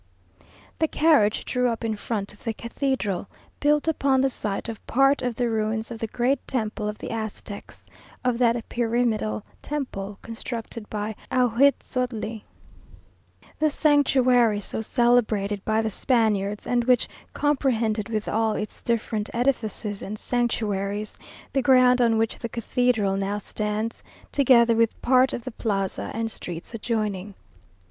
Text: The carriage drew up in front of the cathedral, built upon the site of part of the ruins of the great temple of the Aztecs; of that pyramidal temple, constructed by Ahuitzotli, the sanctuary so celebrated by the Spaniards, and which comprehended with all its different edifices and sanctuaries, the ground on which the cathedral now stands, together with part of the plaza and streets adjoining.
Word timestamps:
The 0.79 0.87
carriage 0.87 1.45
drew 1.45 1.67
up 1.69 1.83
in 1.85 1.95
front 1.95 2.33
of 2.33 2.43
the 2.43 2.55
cathedral, 2.55 3.27
built 3.59 3.87
upon 3.87 4.19
the 4.19 4.31
site 4.31 4.67
of 4.67 4.83
part 4.87 5.21
of 5.21 5.35
the 5.35 5.47
ruins 5.47 5.91
of 5.91 5.99
the 5.99 6.07
great 6.07 6.39
temple 6.47 6.87
of 6.87 6.97
the 6.97 7.11
Aztecs; 7.11 7.85
of 8.25 8.39
that 8.39 8.67
pyramidal 8.67 9.43
temple, 9.61 10.17
constructed 10.23 10.89
by 10.89 11.15
Ahuitzotli, 11.31 12.41
the 13.59 13.69
sanctuary 13.69 14.59
so 14.59 14.81
celebrated 14.81 15.63
by 15.65 15.83
the 15.83 15.91
Spaniards, 15.91 16.65
and 16.65 16.85
which 16.85 17.07
comprehended 17.35 18.09
with 18.09 18.27
all 18.27 18.53
its 18.53 18.81
different 18.81 19.29
edifices 19.35 20.01
and 20.01 20.17
sanctuaries, 20.17 21.15
the 21.53 21.61
ground 21.61 22.01
on 22.01 22.17
which 22.17 22.39
the 22.39 22.49
cathedral 22.49 23.15
now 23.17 23.37
stands, 23.37 24.01
together 24.31 24.75
with 24.75 24.99
part 25.03 25.31
of 25.31 25.43
the 25.43 25.51
plaza 25.51 26.09
and 26.15 26.31
streets 26.31 26.73
adjoining. 26.73 27.35